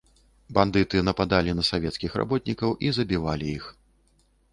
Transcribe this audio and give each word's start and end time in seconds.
Бандыты 0.57 1.01
нападалі 1.09 1.51
на 1.59 1.65
савецкіх 1.71 2.11
работнікаў 2.21 2.69
і 2.87 2.91
забівалі 2.99 3.47
іх. 3.59 3.69